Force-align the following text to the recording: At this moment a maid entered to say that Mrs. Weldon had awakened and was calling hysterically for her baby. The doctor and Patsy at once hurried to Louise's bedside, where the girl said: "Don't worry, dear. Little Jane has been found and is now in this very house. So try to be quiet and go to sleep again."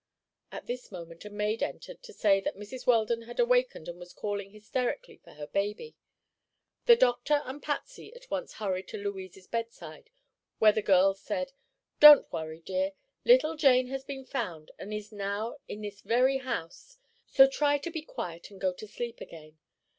At 0.51 0.65
this 0.65 0.91
moment 0.91 1.25
a 1.25 1.29
maid 1.29 1.61
entered 1.61 2.01
to 2.01 2.11
say 2.11 2.41
that 2.41 2.57
Mrs. 2.57 2.87
Weldon 2.87 3.21
had 3.21 3.39
awakened 3.39 3.87
and 3.87 3.99
was 3.99 4.13
calling 4.13 4.49
hysterically 4.49 5.19
for 5.23 5.33
her 5.33 5.45
baby. 5.45 5.93
The 6.87 6.95
doctor 6.95 7.43
and 7.45 7.61
Patsy 7.61 8.11
at 8.15 8.31
once 8.31 8.53
hurried 8.53 8.87
to 8.87 8.97
Louise's 8.97 9.45
bedside, 9.45 10.09
where 10.57 10.71
the 10.71 10.81
girl 10.81 11.13
said: 11.13 11.51
"Don't 11.99 12.33
worry, 12.33 12.61
dear. 12.61 12.93
Little 13.25 13.55
Jane 13.55 13.89
has 13.89 14.03
been 14.03 14.25
found 14.25 14.71
and 14.79 14.91
is 14.91 15.11
now 15.11 15.57
in 15.67 15.81
this 15.81 16.01
very 16.01 16.39
house. 16.39 16.97
So 17.27 17.47
try 17.47 17.77
to 17.77 17.91
be 17.91 18.01
quiet 18.01 18.49
and 18.49 18.59
go 18.59 18.73
to 18.73 18.87
sleep 18.87 19.21
again." 19.21 19.59